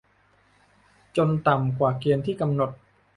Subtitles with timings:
[1.17, 2.71] จนต่ำกว่าเกณฑ์ที่กำหนด